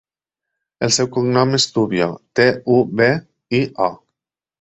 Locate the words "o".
3.89-3.91